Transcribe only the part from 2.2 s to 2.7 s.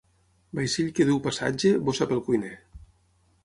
cuiner.